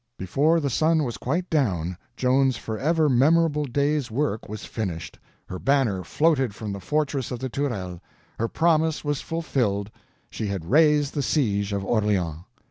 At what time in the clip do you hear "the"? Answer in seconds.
0.59-0.71, 6.73-6.79, 7.37-7.49, 11.13-11.21